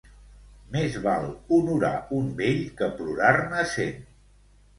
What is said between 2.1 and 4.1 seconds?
un vell que plorar-ne cent.